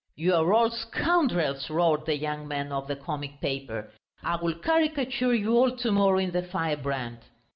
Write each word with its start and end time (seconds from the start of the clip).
"You 0.15 0.33
are 0.33 0.51
all 0.51 0.71
scoundrels!" 0.71 1.69
roared 1.69 2.07
the 2.07 2.17
young 2.17 2.47
man 2.47 2.71
of 2.71 2.87
the 2.87 2.95
comic 2.95 3.39
paper. 3.39 3.91
"I 4.23 4.37
will 4.41 4.55
caricature 4.55 5.35
you 5.35 5.55
all 5.55 5.77
to 5.77 5.91
morrow 5.91 6.17
in 6.17 6.31
the 6.31 6.41
Firebrand." 6.41 7.19